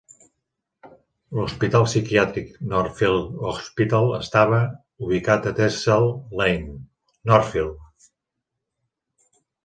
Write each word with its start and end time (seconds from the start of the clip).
L'hospital 1.39 1.83
psiquiàtric 1.89 2.55
Northfield 2.71 3.43
Hospital 3.49 4.07
estava 4.19 4.61
ubicat 5.09 5.45
a 5.49 5.53
Tessal 5.59 6.09
Lane, 6.41 6.73
Northfield. 7.33 8.09